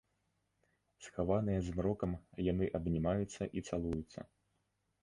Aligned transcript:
Схаваныя 1.07 1.59
змрокам, 1.67 2.11
яны 2.51 2.65
абнімаюцца 2.81 3.43
і 3.57 3.69
цалуюцца. 3.71 4.19